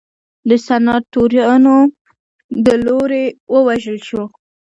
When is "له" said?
2.65-2.75